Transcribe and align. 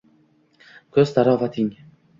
Kuz 0.97 1.15
tarovating 1.19 1.73